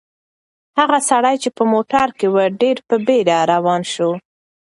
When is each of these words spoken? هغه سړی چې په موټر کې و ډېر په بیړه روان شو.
هغه 0.77 0.99
سړی 1.09 1.35
چې 1.43 1.49
په 1.57 1.63
موټر 1.73 2.07
کې 2.17 2.27
و 2.33 2.35
ډېر 2.61 2.77
په 2.87 2.95
بیړه 3.07 3.37
روان 3.53 3.81
شو. 3.93 4.11